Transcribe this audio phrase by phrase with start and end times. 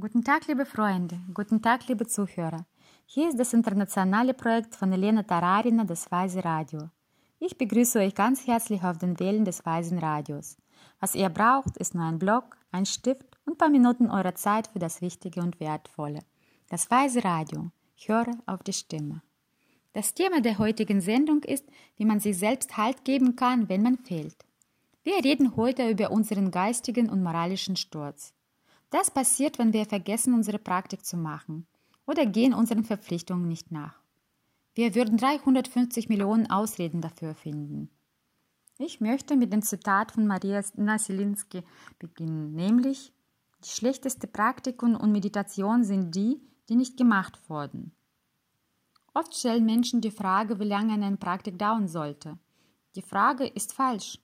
[0.00, 2.64] Guten Tag, liebe Freunde, guten Tag, liebe Zuhörer.
[3.04, 6.88] Hier ist das internationale Projekt von Elena Tararina, das Weise Radio.
[7.38, 10.56] Ich begrüße euch ganz herzlich auf den Wellen des Weisen Radios.
[11.00, 14.68] Was ihr braucht, ist nur ein Blog, ein Stift und ein paar Minuten eurer Zeit
[14.68, 16.20] für das Wichtige und Wertvolle.
[16.70, 17.70] Das Weise Radio.
[18.06, 19.20] Höre auf die Stimme.
[19.92, 23.98] Das Thema der heutigen Sendung ist, wie man sich selbst Halt geben kann, wenn man
[23.98, 24.46] fehlt.
[25.02, 28.32] Wir reden heute über unseren geistigen und moralischen Sturz.
[28.90, 31.66] Das passiert, wenn wir vergessen, unsere Praktik zu machen
[32.06, 33.94] oder gehen unseren Verpflichtungen nicht nach.
[34.74, 37.90] Wir würden 350 Millionen Ausreden dafür finden.
[38.78, 41.62] Ich möchte mit dem Zitat von Maria Nasilinski
[41.98, 43.12] beginnen, nämlich
[43.62, 47.92] die schlechteste Praktiken und Meditation sind die, die nicht gemacht wurden.
[49.12, 52.38] Oft stellen Menschen die Frage, wie lange eine Praktik dauern sollte.
[52.96, 54.18] Die Frage ist falsch,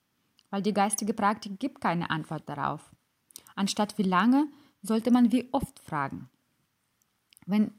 [0.51, 2.96] weil die geistige Praktik gibt keine Antwort darauf.
[3.57, 4.47] Anstatt wie lange
[4.83, 6.31] sollte man wie oft fragen.
[7.47, 7.73] Wenn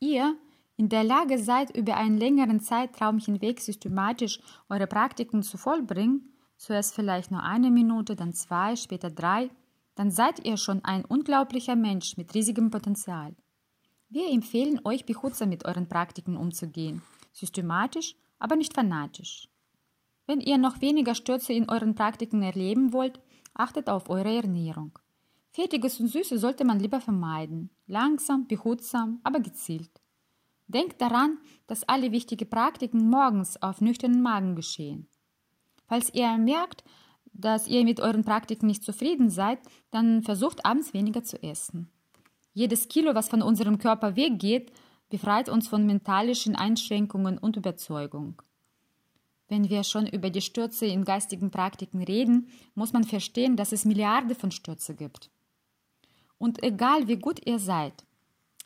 [0.00, 0.36] ihr
[0.76, 6.94] in der Lage seid, über einen längeren Zeitraum hinweg systematisch eure Praktiken zu vollbringen, zuerst
[6.94, 9.50] vielleicht nur eine Minute, dann zwei, später drei,
[9.94, 13.34] dann seid ihr schon ein unglaublicher Mensch mit riesigem Potenzial.
[14.08, 19.48] Wir empfehlen euch, behutsam mit euren Praktiken umzugehen, systematisch, aber nicht fanatisch.
[20.26, 23.20] Wenn ihr noch weniger Stürze in euren Praktiken erleben wollt,
[23.54, 24.98] achtet auf eure Ernährung.
[25.54, 27.70] Fettiges und Süßes sollte man lieber vermeiden.
[27.86, 30.00] Langsam, behutsam, aber gezielt.
[30.66, 31.38] Denkt daran,
[31.68, 35.06] dass alle wichtigen Praktiken morgens auf nüchternen Magen geschehen.
[35.86, 36.82] Falls ihr merkt,
[37.32, 39.60] dass ihr mit euren Praktiken nicht zufrieden seid,
[39.92, 41.88] dann versucht abends weniger zu essen.
[42.52, 44.72] Jedes Kilo, was von unserem Körper weggeht,
[45.08, 48.42] befreit uns von mentalischen Einschränkungen und Überzeugung.
[49.46, 53.84] Wenn wir schon über die Stürze in geistigen Praktiken reden, muss man verstehen, dass es
[53.84, 55.30] Milliarden von Stürze gibt.
[56.44, 58.04] Und egal wie gut ihr seid,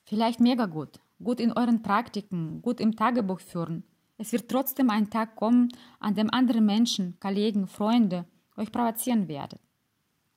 [0.03, 3.85] vielleicht mega gut, gut in euren Praktiken, gut im Tagebuch führen,
[4.17, 5.69] es wird trotzdem ein Tag kommen,
[6.01, 8.25] an dem andere Menschen, Kollegen, Freunde
[8.57, 9.61] euch provozieren werden.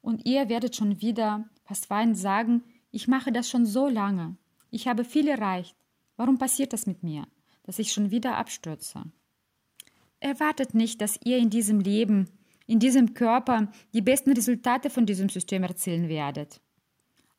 [0.01, 4.37] Und ihr werdet schon wieder fast weinend sagen, ich mache das schon so lange,
[4.69, 5.75] ich habe viel erreicht,
[6.17, 7.25] warum passiert das mit mir,
[7.63, 9.01] dass ich schon wieder abstürze?
[10.19, 12.29] Erwartet nicht, dass ihr in diesem Leben,
[12.67, 16.61] in diesem Körper die besten Resultate von diesem System erzielen werdet.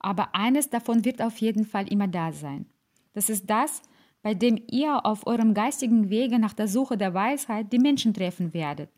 [0.03, 2.67] Aber eines davon wird auf jeden Fall immer da sein.
[3.13, 3.83] Das ist das,
[4.23, 8.53] bei dem ihr auf eurem geistigen Wege nach der Suche der Weisheit die Menschen treffen
[8.53, 8.91] werdet,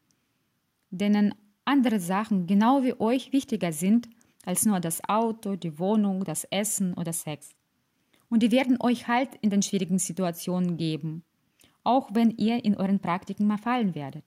[0.91, 1.35] denen
[1.65, 4.09] andere Sachen genau wie euch wichtiger sind
[4.45, 7.55] als nur das Auto, die Wohnung, das Essen oder Sex.
[8.29, 11.23] Und die werden euch Halt in den schwierigen Situationen geben,
[11.83, 14.25] auch wenn ihr in euren Praktiken mal fallen werdet.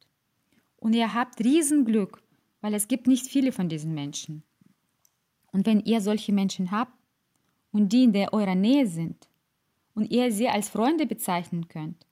[0.77, 2.21] Und ihr habt Riesenglück,
[2.61, 4.43] weil es gibt nicht viele von diesen Menschen.
[5.51, 6.93] Und wenn ihr solche Menschen habt
[7.71, 9.27] und die in der eurer Nähe sind
[9.95, 12.05] und ihr sie als Freunde bezeichnen könnt,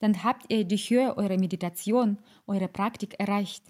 [0.00, 3.62] dann habt ihr die Höhe eurer Meditation, eurer Praktik erreicht.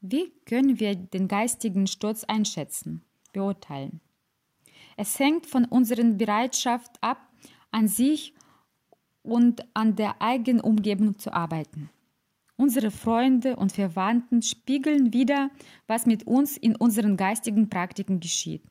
[0.00, 4.00] Wie können wir den geistigen Sturz einschätzen, beurteilen?
[4.96, 7.18] Es hängt von unserer Bereitschaft ab,
[7.70, 8.34] an sich
[9.22, 11.90] und an der eigenen Umgebung zu arbeiten.
[12.60, 15.50] Unsere Freunde und Verwandten spiegeln wieder,
[15.86, 18.62] was mit uns in unseren geistigen Praktiken geschieht.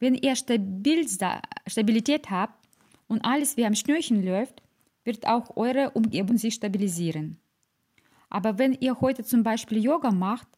[0.00, 2.68] Wenn ihr Stabilität habt
[3.06, 4.60] und alles wie am Schnürchen läuft,
[5.04, 7.38] wird auch eure Umgebung sich stabilisieren.
[8.28, 10.48] Aber wenn ihr heute zum Beispiel Yoga macht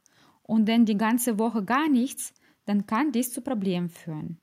[0.43, 2.33] und dann die ganze Woche gar nichts,
[2.65, 4.39] dann kann dies zu Problemen führen.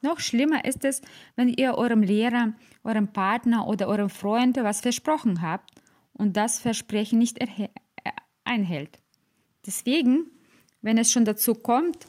[0.00, 1.02] Noch schlimmer ist es,
[1.34, 5.82] wenn ihr eurem Lehrer, eurem Partner oder eurem Freund was versprochen habt
[6.16, 7.38] und das Versprechen nicht
[8.44, 9.00] einhält.
[9.64, 10.30] Deswegen,
[10.80, 12.06] wenn es schon dazu kommt,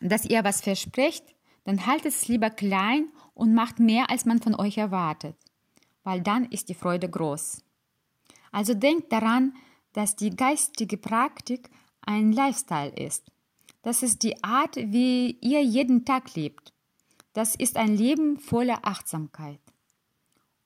[0.00, 1.24] dass ihr was versprecht,
[1.64, 5.36] dann haltet es lieber klein und macht mehr, als man von euch erwartet,
[6.02, 7.62] weil dann ist die Freude groß.
[8.50, 9.54] Also denkt daran,
[9.92, 13.30] dass die geistige Praktik ein Lifestyle ist.
[13.82, 16.72] Das ist die Art, wie ihr jeden Tag lebt.
[17.32, 19.60] Das ist ein Leben voller Achtsamkeit.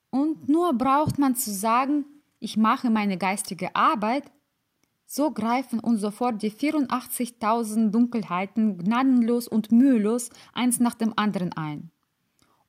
[0.09, 2.05] Und nur braucht man zu sagen,
[2.39, 4.31] ich mache meine geistige Arbeit,
[5.05, 11.91] so greifen uns sofort die 84.000 Dunkelheiten gnadenlos und mühelos eins nach dem anderen ein.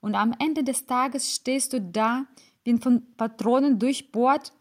[0.00, 2.26] Und am Ende des Tages stehst du da,
[2.64, 4.52] wie von Patronen durchbohrt,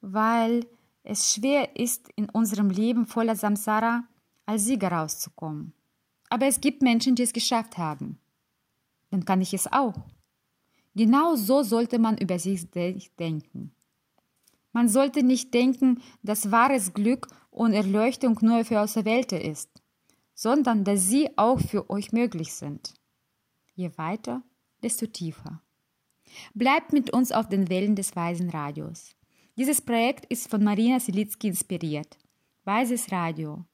[0.00, 0.66] weil
[1.04, 4.04] es schwer ist, in unserem Leben voller Samsara
[4.44, 5.72] als Sieger rauszukommen.
[6.28, 8.18] Aber es gibt Menschen, die es geschafft haben.
[9.10, 9.94] Dann kann ich es auch.
[10.96, 13.75] Genau so sollte man über sich denken.
[14.76, 19.70] Man sollte nicht denken, dass wahres Glück und Erleuchtung nur für Auserwählte ist,
[20.34, 22.92] sondern dass sie auch für euch möglich sind.
[23.72, 24.42] Je weiter,
[24.82, 25.62] desto tiefer.
[26.52, 29.16] Bleibt mit uns auf den Wellen des Weisen Radios.
[29.56, 32.18] Dieses Projekt ist von Marina Silitzky inspiriert.
[32.64, 33.64] Weises Radio.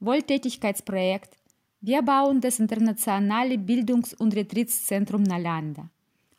[0.00, 1.36] Wohltätigkeitsprojekt.
[1.82, 5.90] Wir bauen das internationale Bildungs- und Retreatszentrum Nalanda.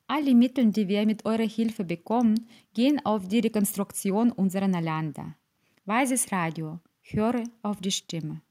[0.09, 5.35] Alle Mittel, die wir mit eurer Hilfe bekommen, gehen auf die Rekonstruktion unserer Nalanda.
[5.83, 6.79] Weises Radio.
[7.01, 8.41] Höre auf die Stimme.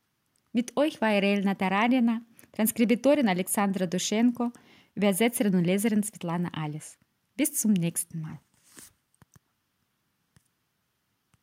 [0.53, 2.20] Mit euch war Irel Tararina,
[2.53, 4.53] Transkribitorin Alexandra Duschenko,
[4.94, 6.99] Übersetzerin und Leserin Svetlana Alles.
[7.37, 8.38] Bis zum nächsten Mal.